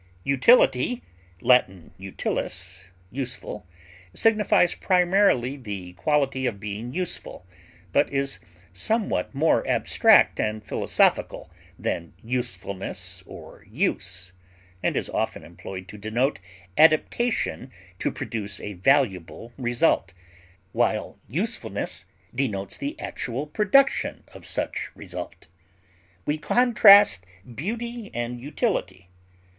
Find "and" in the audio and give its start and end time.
10.39-10.65, 14.81-14.97, 28.15-28.41